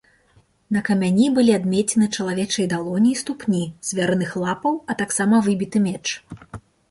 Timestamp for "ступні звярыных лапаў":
3.21-4.73